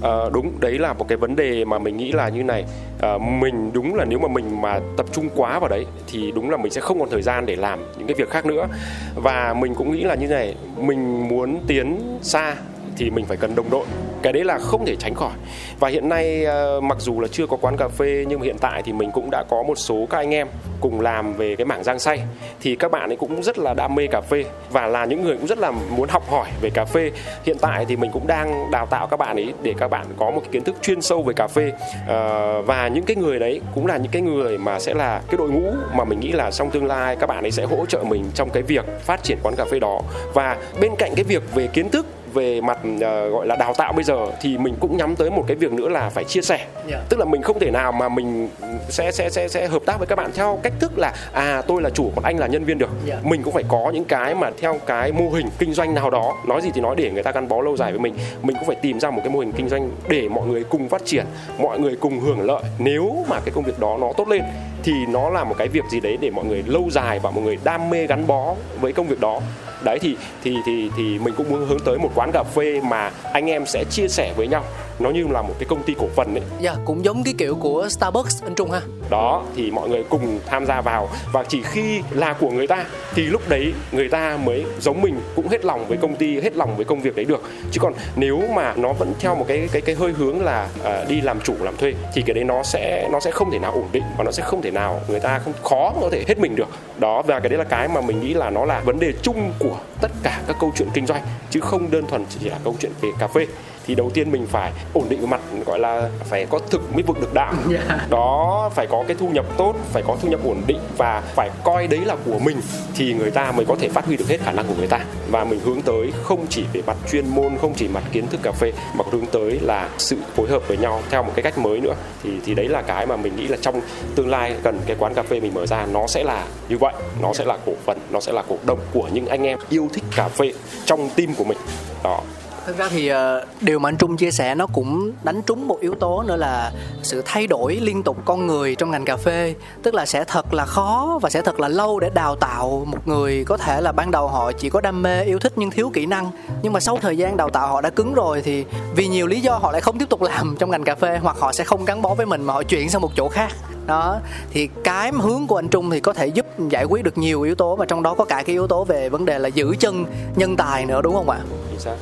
[0.03, 2.65] À, đúng đấy là một cái vấn đề mà mình nghĩ là như này.
[3.01, 6.49] À, mình đúng là nếu mà mình mà tập trung quá vào đấy thì đúng
[6.49, 8.67] là mình sẽ không còn thời gian để làm những cái việc khác nữa.
[9.15, 12.55] Và mình cũng nghĩ là như này mình muốn tiến xa
[12.97, 13.85] thì mình phải cần đồng đội.
[14.21, 15.33] Cái đấy là không thể tránh khỏi.
[15.79, 18.57] Và hiện nay ờ, mặc dù là chưa có quán cà phê, nhưng mà hiện
[18.57, 20.47] tại thì mình cũng đã có một số các anh em
[20.81, 22.19] cùng làm về cái mảng rang xay.
[22.61, 25.37] Thì các bạn ấy cũng rất là đam mê cà phê và là những người
[25.37, 27.11] cũng rất là muốn học hỏi về cà phê.
[27.43, 30.31] Hiện tại thì mình cũng đang đào tạo các bạn ấy để các bạn có
[30.31, 31.71] một cái kiến thức chuyên sâu về cà phê.
[32.07, 35.37] Ờ, và những cái người đấy cũng là những cái người mà sẽ là cái
[35.37, 38.03] đội ngũ mà mình nghĩ là trong tương lai các bạn ấy sẽ hỗ trợ
[38.03, 40.01] mình trong cái việc phát triển quán cà phê đó.
[40.33, 42.05] Và bên cạnh cái việc về kiến thức
[42.35, 42.99] về mặt uh,
[43.31, 45.89] gọi là đào tạo bây giờ thì mình cũng nhắm tới một cái việc nữa
[45.89, 46.69] là phải chia sẻ yeah.
[46.87, 47.01] Dạ.
[47.09, 48.49] tức là mình không thể nào mà mình
[48.89, 51.81] sẽ sẽ sẽ sẽ hợp tác với các bạn theo cách thức là à tôi
[51.81, 53.19] là chủ còn anh là nhân viên được yeah.
[53.23, 53.29] Dạ.
[53.29, 56.33] mình cũng phải có những cái mà theo cái mô hình kinh doanh nào đó
[56.47, 58.67] nói gì thì nói để người ta gắn bó lâu dài với mình mình cũng
[58.67, 61.25] phải tìm ra một cái mô hình kinh doanh để mọi người cùng phát triển
[61.59, 64.41] mọi người cùng hưởng lợi nếu mà cái công việc đó nó tốt lên
[64.83, 67.43] thì nó là một cái việc gì đấy để mọi người lâu dài và mọi
[67.43, 69.41] người đam mê gắn bó với công việc đó
[69.85, 73.11] đấy, thì thì thì thì mình cũng muốn hướng tới một quán cà phê mà
[73.33, 74.63] anh em sẽ chia sẻ với nhau
[74.99, 76.43] nó như là một cái công ty cổ phần ấy.
[76.59, 78.81] Dạ, yeah, cũng giống cái kiểu của Starbucks anh Trung ha.
[79.09, 82.85] Đó, thì mọi người cùng tham gia vào và chỉ khi là của người ta
[83.13, 86.55] thì lúc đấy người ta mới giống mình cũng hết lòng với công ty, hết
[86.55, 87.41] lòng với công việc đấy được.
[87.71, 91.09] Chứ còn nếu mà nó vẫn theo một cái cái cái hơi hướng là uh,
[91.09, 93.71] đi làm chủ làm thuê thì cái đấy nó sẽ nó sẽ không thể nào
[93.71, 96.39] ổn định và nó sẽ không thể nào người ta không khó có thể hết
[96.39, 96.67] mình được.
[96.97, 99.53] Đó và cái đấy là cái mà mình nghĩ là nó là vấn đề chung
[99.59, 102.75] của tất cả các câu chuyện kinh doanh chứ không đơn thuần chỉ là câu
[102.79, 103.47] chuyện về cà phê
[103.87, 107.21] thì đầu tiên mình phải ổn định mặt gọi là phải có thực mới vực
[107.21, 108.09] được đạo yeah.
[108.09, 111.49] Đó phải có cái thu nhập tốt phải có thu nhập ổn định và phải
[111.63, 112.57] coi đấy là của mình
[112.95, 114.99] thì người ta mới có thể phát huy được hết khả năng của người ta.
[115.31, 118.39] Và mình hướng tới không chỉ về mặt chuyên môn không chỉ mặt kiến thức
[118.43, 121.57] cà phê mà hướng tới là sự phối hợp với nhau theo một cái cách
[121.57, 121.95] mới nữa.
[122.23, 123.81] Thì thì đấy là cái mà mình nghĩ là trong
[124.15, 126.93] tương lai gần cái quán cà phê mình mở ra nó sẽ là như vậy.
[127.21, 129.89] Nó sẽ là cổ phần nó sẽ là cổ đông của những anh em yêu
[129.93, 130.53] thích cà phê
[130.85, 131.57] trong tim của mình.
[132.03, 132.21] Đó
[132.65, 135.79] thực ra thì ờ, điều mà anh Trung chia sẻ nó cũng đánh trúng một
[135.79, 136.71] yếu tố nữa là
[137.03, 139.55] sự thay đổi liên tục con người trong ngành cà phê.
[139.83, 143.07] Tức là sẽ thật là khó và sẽ thật là lâu để đào tạo một
[143.07, 143.43] người.
[143.47, 146.05] Có thể là ban đầu họ chỉ có đam mê, yêu thích nhưng thiếu kỹ
[146.05, 149.27] năng, nhưng mà sau thời gian đào tạo họ đã cứng rồi thì vì nhiều
[149.27, 151.63] lý do họ lại không tiếp tục làm trong ngành cà phê hoặc họ sẽ
[151.63, 153.51] không gắn bó với mình mà họ chuyển sang một chỗ khác.
[153.85, 154.19] Đó,
[154.51, 157.55] thì cái hướng của anh Trung thì có thể giúp giải quyết được nhiều yếu
[157.55, 160.05] tố và trong đó có cả cái yếu tố về vấn đề là giữ chân,
[160.35, 161.39] nhân tài nữa, đúng không ạ?
[161.71, 161.95] Chính xác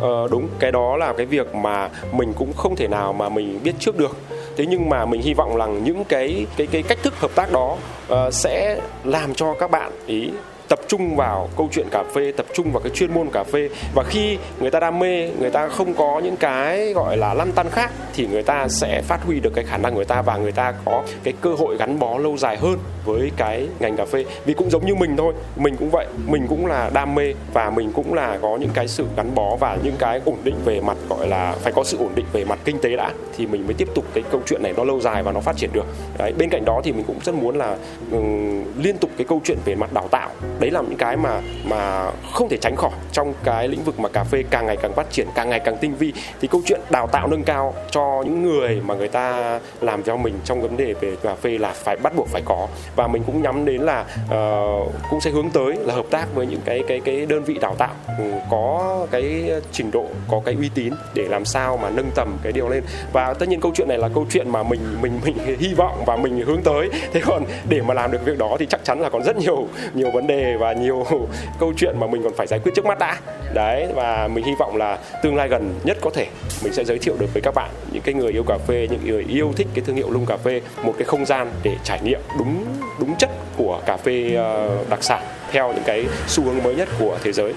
[0.00, 3.60] ờ, đúng cái đó là cái việc mà mình cũng không thể nào mà mình
[3.62, 4.16] biết trước được.
[4.56, 7.52] Thế nhưng mà mình hy vọng rằng những cái cái cái cách thức hợp tác
[7.52, 7.76] đó
[8.12, 10.30] uh, sẽ làm cho các bạn ý
[10.68, 13.68] tập trung vào câu chuyện cà phê tập trung vào cái chuyên môn cà phê.
[13.94, 17.52] Và khi người ta đam mê người ta không có những cái gọi là lăn
[17.52, 20.36] tăn khác thì người ta sẽ phát huy được cái khả năng người ta và
[20.36, 24.04] người ta có cái cơ hội gắn bó lâu dài hơn với cái ngành cà
[24.04, 24.24] phê.
[24.44, 26.06] Vì cũng giống như mình thôi mình cũng vậy.
[26.26, 29.56] Mình cũng là đam mê và mình cũng là có những cái sự gắn bó
[29.56, 32.44] và những cái ổn định về mặt gọi là phải có sự ổn định về
[32.44, 35.00] mặt kinh tế đã thì mình mới tiếp tục cái câu chuyện này nó lâu
[35.00, 35.86] dài và nó phát triển được.
[36.18, 37.76] Đấy bên cạnh đó thì mình cũng rất muốn là
[38.12, 41.40] um, liên tục cái câu chuyện về mặt đào tạo đấy là những cái mà
[41.64, 44.92] mà không thể tránh khỏi trong cái lĩnh vực mà cà phê càng ngày càng
[44.92, 46.12] phát triển càng ngày càng tinh vi.
[46.40, 50.16] Thì câu chuyện đào tạo nâng cao cho những người mà người ta làm cho
[50.16, 52.66] mình trong vấn đề về cà phê là phải bắt buộc phải có.
[52.96, 56.46] Và mình cũng nhắm đến là uh, cũng sẽ hướng tới là hợp tác với
[56.46, 60.54] những cái cái cái đơn vị đào tạo ừ, có cái trình độ có cái
[60.54, 62.82] uy tín để làm sao mà nâng tầm cái điều lên.
[63.12, 66.02] Và tất nhiên câu chuyện này là câu chuyện mà mình mình mình hy vọng
[66.06, 66.88] và mình hướng tới.
[67.12, 69.68] Thế còn để mà làm được việc đó thì chắc chắn là còn rất nhiều
[69.94, 71.06] nhiều vấn đề và nhiều
[71.58, 73.18] câu chuyện mà mình còn phải giải quyết trước mắt đã.
[73.54, 76.26] Đấy, và mình hy vọng là tương lai gần nhất có thể
[76.64, 79.06] mình sẽ giới thiệu được với các bạn những cái người yêu cà phê, những
[79.06, 82.00] người yêu thích cái thương hiệu lung cà phê, một cái không gian để trải
[82.04, 82.64] nghiệm đúng
[82.98, 86.88] đúng chất của cà phê ờ, đặc sản theo những cái xu hướng mới nhất
[86.98, 87.54] của thế giới.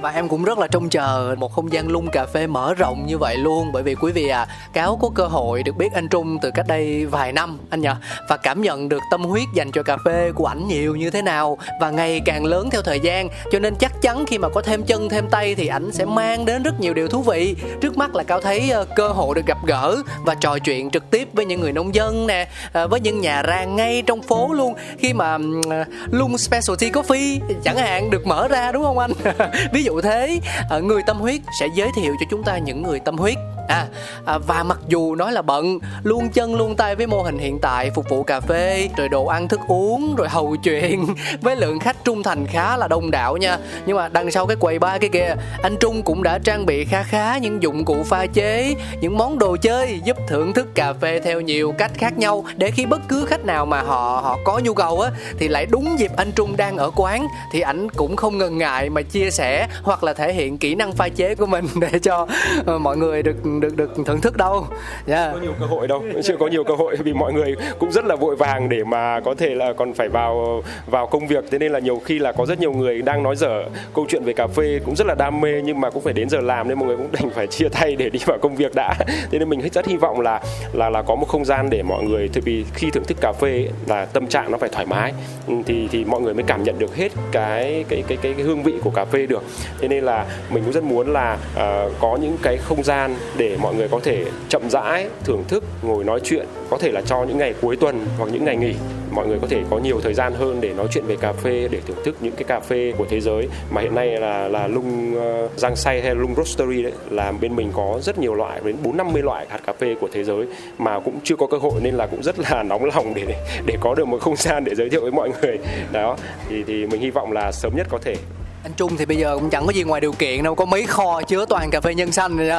[0.00, 3.06] Và em cũng rất là trông chờ một không gian lung cà phê mở rộng
[3.06, 3.72] như vậy luôn.
[3.72, 6.66] Bởi vì quý vị à cáo có cơ hội được biết anh Trung từ cách
[6.68, 7.94] đây vài năm, anh nhở
[8.28, 11.22] và cảm nhận được tâm huyết dành cho cà phê của ảnh nhiều như thế
[11.22, 13.28] nào và ngày càng lớn theo thời gian.
[13.52, 16.44] Cho nên chắc chắn khi mà có thêm chân, thêm tay thì ảnh sẽ mang
[16.44, 17.56] đến rất nhiều điều thú vị.
[17.80, 21.10] Trước mắt là cao thấy ờ, cơ hội được gặp gỡ và trò chuyện trực
[21.10, 24.52] tiếp với những người nông dân nè ờ, với những nhà rang ngay trong phố
[24.52, 24.74] luôn.
[24.98, 25.38] Khi mà
[25.70, 27.29] ờ, lung specialty coffee
[27.64, 29.12] chẳng hạn, được mở ra, đúng không anh?
[29.72, 30.40] Ví dụ thế
[30.70, 33.36] ờ, người tâm huyết sẽ giới thiệu cho chúng ta những người tâm huyết
[33.70, 33.86] à,
[34.24, 37.58] à và mặc dù nói là bận luôn chân luôn tay với mô hình hiện
[37.58, 41.06] tại phục vụ cà phê rồi đồ ăn thức uống rồi hầu chuyện
[41.40, 43.58] với lượng khách trung thành khá là đông đảo nha.
[43.86, 46.84] Nhưng mà đằng sau cái quầy ba cái kia anh trung cũng đã trang bị
[46.84, 50.92] khá khá những dụng cụ pha chế những món đồ chơi giúp thưởng thức cà
[50.92, 52.44] phê theo nhiều cách khác nhau.
[52.56, 55.66] Để khi bất cứ khách nào mà họ họ có nhu cầu á thì lại
[55.66, 59.30] đúng dịp anh trung đang ở quán thì ảnh cũng không ngần ngại mà chia
[59.30, 62.26] sẻ hoặc là thể hiện kỹ năng pha chế của mình để cho
[62.66, 64.66] ờ, mọi người được được được thưởng thức đâu.
[65.06, 65.32] Yeah.
[65.32, 68.04] có nhiều cơ hội đâu chưa có nhiều cơ hội vì mọi người cũng rất
[68.04, 71.44] là vội vàng để mà có thể là còn phải vào vào công việc.
[71.50, 74.24] Thế nên là nhiều khi là có rất nhiều người đang nói dở câu chuyện
[74.24, 76.68] về cà phê cũng rất là đam mê nhưng mà cũng phải đến giờ làm
[76.68, 78.94] nên mọi người cũng đành phải chia tay để đi vào công việc đã.
[79.30, 80.40] Thế nên mình rất hy vọng là
[80.72, 83.32] là là có một không gian để mọi người thì vì khi thưởng thức cà
[83.32, 85.12] phê là tâm trạng nó phải thoải mái
[85.46, 88.44] ừ, thì thì mọi người mới cảm nhận được hết cái cái cái cái, cái
[88.44, 89.42] hương vị của cà phê được.
[89.80, 93.49] Thế nên là mình cũng rất muốn là uh, có những cái không gian để
[93.56, 97.24] mọi người có thể chậm rãi thưởng thức ngồi nói chuyện có thể là cho
[97.24, 98.74] những ngày cuối tuần hoặc những ngày nghỉ.
[99.10, 101.68] Mọi người có thể có nhiều thời gian hơn để nói chuyện về cà phê
[101.70, 103.48] để thưởng thức những cái cà phê của thế giới.
[103.70, 107.56] Mà hiện nay là là lung uh, giang say hay lung roastery đấy là bên
[107.56, 110.24] mình có rất nhiều loại đến bốn năm mươi loại hạt cà phê của thế
[110.24, 110.46] giới
[110.78, 113.36] mà cũng chưa có cơ hội nên là cũng rất là nóng lòng để
[113.66, 115.58] để có được một không gian để giới thiệu với mọi người.
[115.92, 116.16] Đó
[116.48, 118.16] thì thì mình hy vọng là sớm nhất có thể
[118.62, 120.86] anh Trung thì bây giờ cũng chẳng có gì ngoài điều kiện đâu có mấy
[120.86, 122.50] kho chứa toàn cà phê nhân xanh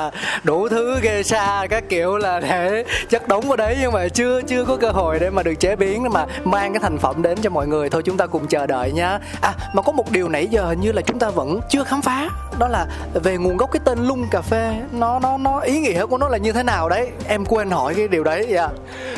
[0.43, 3.77] đủ thứ ghê xa các kiểu là để chất đống vào đấy.
[3.81, 6.79] Nhưng mà chưa chưa có cơ hội để mà được chế biến mà mang cái
[6.79, 7.89] thành phẩm đến cho mọi người.
[7.89, 9.19] Thôi chúng ta cùng chờ đợi nhá.
[9.41, 12.01] À mà có một điều nãy giờ hình như là chúng ta vẫn chưa khám
[12.01, 14.75] phá đó là về nguồn gốc cái tên lung cà phê.
[14.91, 17.09] Nó nó nó ý nghĩa của nó là như thế nào đấy?
[17.27, 18.61] Em quên hỏi cái điều đấy dạ.
[18.61, 18.71] Yeah.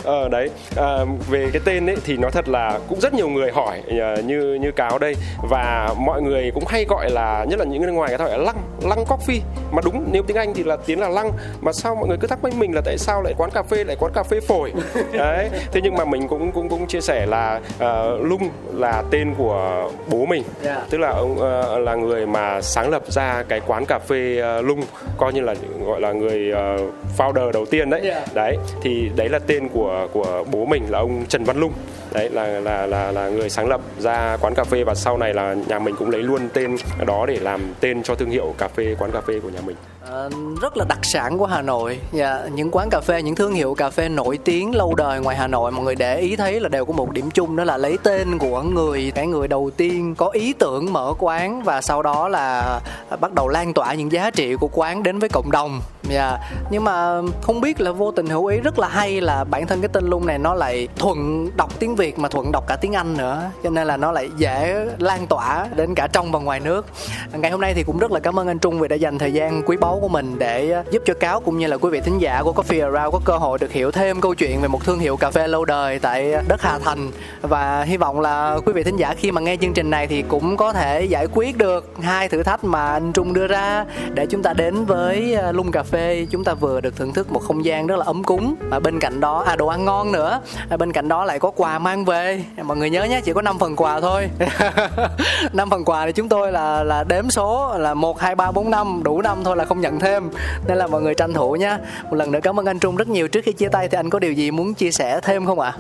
[0.03, 0.97] ờ đấy à,
[1.29, 4.57] về cái tên ấy thì nó thật là cũng rất nhiều người hỏi à, như
[4.61, 5.15] như cáo đây.
[5.49, 8.37] Và mọi người cũng hay gọi là nhất là những người ngoài người ta gọi
[8.37, 8.57] là lăng
[8.89, 9.39] lăng coffee
[9.71, 11.31] mà đúng nếu tiếng anh thì là tiếng là lăng
[11.61, 13.83] mà sao mọi người cứ thắc mắc mình là tại sao lại quán cà phê
[13.83, 14.73] lại quán cà phê phổi
[15.13, 19.33] đấy thế nhưng mà mình cũng cũng cũng chia sẻ là uh, lung là tên
[19.37, 20.77] của bố mình yeah.
[20.77, 20.85] Dạ.
[20.89, 24.65] tức là ông uh, là người mà sáng lập ra cái quán cà phê uh,
[24.65, 24.81] lung
[25.17, 25.55] coi như là
[25.85, 28.23] gọi là người uh, founder đầu tiên đấy yeah.
[28.27, 28.33] Dạ.
[28.33, 31.73] đấy thì đấy là tên của của bố mình là ông Trần Văn Lung
[32.13, 35.33] đấy là là là là người sáng lập ra quán cà phê và sau này
[35.33, 36.62] là nhà mình cũng lấy luôn tên
[37.05, 39.75] đó để làm tên cho thương hiệu cà phê quán cà phê của nhà mình.
[40.11, 40.29] À,
[40.61, 41.99] rất là đặc sản của Hà Nội.
[42.11, 45.35] Dạ, những quán cà phê những thương hiệu cà phê nổi tiếng lâu đời ngoài
[45.35, 47.77] Hà Nội mọi người để ý thấy là đều có một điểm chung đó là
[47.77, 52.01] lấy tên của người cái người đầu tiên có ý tưởng mở quán và sau
[52.01, 52.79] đó là
[53.19, 56.37] bắt đầu lan tỏa những giá trị của quán đến với cộng đồng dạ
[56.69, 59.81] nhưng mà không biết là vô tình hữu ý rất là hay là bản thân
[59.81, 62.93] cái tên lung này nó lại thuận đọc tiếng việt mà thuận đọc cả tiếng
[62.93, 63.41] anh nữa.
[63.63, 66.85] Cho nên là nó lại dễ lan tỏa đến cả trong và ngoài nước.
[67.33, 69.33] Ngày hôm nay thì cũng rất là cảm ơn anh trung vì đã dành thời
[69.33, 72.19] gian quý báu của mình để giúp cho cáo cũng như là quý vị thính
[72.19, 74.99] giả của coffee around có cơ hội được hiểu thêm câu chuyện về một thương
[74.99, 77.11] hiệu cà phê lâu đời tại đất hà thành.
[77.41, 80.21] Và hy vọng là quý vị thính giả khi mà nghe chương trình này thì
[80.21, 84.25] cũng có thể giải quyết được hai thử thách mà anh trung đưa ra để
[84.25, 87.39] chúng ta đến với lung cà phê phê chúng ta vừa được thưởng thức một
[87.39, 88.55] không gian rất là ấm cúng.
[88.69, 90.41] Và bên cạnh đó à đồ ăn ngon nữa.
[90.69, 92.43] À, bên cạnh đó lại có quà mang về.
[92.63, 94.29] Mọi người nhớ nhé chỉ có 5 phần quà thôi.
[95.53, 98.71] 5 phần quà thì chúng tôi là là đếm số là một hai ba bốn
[98.71, 99.01] năm.
[99.03, 100.29] Đủ năm thôi là không nhận thêm.
[100.67, 101.77] Nên là mọi người tranh thủ nhé.
[102.03, 103.27] Một lần nữa cảm ơn anh Trung rất nhiều.
[103.27, 105.73] Trước khi chia tay thì anh có điều gì muốn chia sẻ thêm không ạ?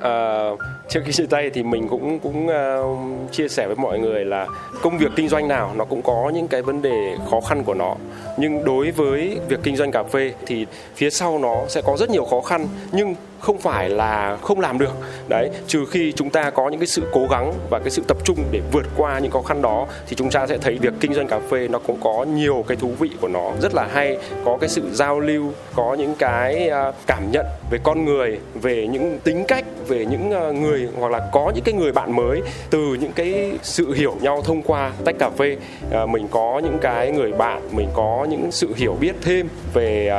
[0.00, 0.48] À?
[0.52, 4.24] uh, trước khi chia tay thì mình cũng cũng uh, chia sẻ với mọi người
[4.24, 4.46] là
[4.82, 7.74] công việc kinh doanh nào nó cũng có những cái vấn đề khó khăn của
[7.74, 7.94] nó.
[8.36, 12.10] Nhưng đối với việc kinh doanh cà phê thì phía sau nó sẽ có rất
[12.10, 13.14] nhiều khó khăn nhưng
[13.46, 14.92] không phải là không làm được.
[15.28, 18.16] Đấy, trừ khi chúng ta có những cái sự cố gắng và cái sự tập
[18.24, 21.14] trung để vượt qua những khó khăn đó, thì chúng ta sẽ thấy việc kinh
[21.14, 24.18] doanh cà phê nó cũng có nhiều cái thú vị của nó, rất là hay,
[24.44, 28.86] có cái sự giao lưu, có những cái à, cảm nhận về con người, về
[28.86, 32.42] những tính cách, về những à, người hoặc là có những cái người bạn mới
[32.70, 35.56] từ những cái sự hiểu nhau thông qua tách cà phê.
[35.92, 40.10] À, mình có những cái người bạn, mình có những sự hiểu biết thêm về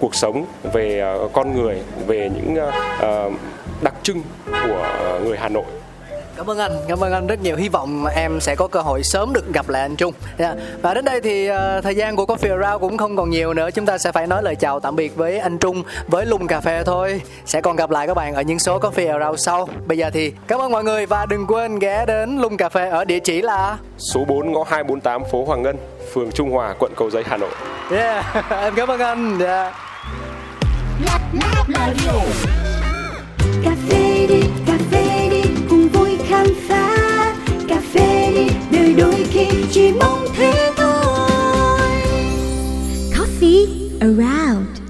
[0.00, 2.66] cuộc sống, về con người, về những những
[3.26, 3.32] uh,
[3.82, 4.86] đặc trưng của
[5.24, 5.64] người Hà Nội
[6.38, 7.56] Cảm ơn anh, cảm ơn anh rất nhiều.
[7.56, 10.14] Hy vọng em sẽ có cơ hội sớm được gặp lại anh Trung.
[10.38, 10.56] Yeah.
[10.82, 13.70] Và đến đây thì uh, thời gian của Coffee Around cũng không còn nhiều nữa.
[13.70, 16.60] Chúng ta sẽ phải nói lời chào tạm biệt với anh Trung, với Lung Cà
[16.60, 17.20] Phê thôi.
[17.44, 19.68] Sẽ còn gặp lại các bạn ở những số Coffee Around sau.
[19.86, 22.88] Bây giờ thì cảm ơn mọi người và đừng quên ghé đến Lung Cà Phê
[22.88, 25.76] ở địa chỉ là Số 4 ngõ 248 phố Hoàng Ngân,
[26.12, 27.50] phường Trung Hòa, quận Cầu Giấy, Hà Nội.
[27.90, 29.38] Yeah, em cảm ơn anh.
[29.38, 29.74] Yeah
[33.64, 37.34] cà phê đi, cà phê đi, cùng vui khám phá.
[37.68, 41.90] Cà phê đi đời đôi khi chỉ mong thế thôi.
[43.12, 43.66] Coffee
[44.00, 44.87] around.